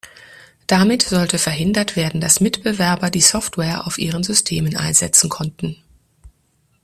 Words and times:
Damit 0.65 1.03
sollte 1.03 1.37
verhindert 1.37 1.95
werden, 1.95 2.21
dass 2.21 2.39
Mitbewerber 2.39 3.11
die 3.11 3.21
Software 3.21 3.85
auf 3.85 3.99
ihren 3.99 4.23
Systemen 4.23 4.75
einsetzen 4.75 5.29
konnten. 5.29 5.77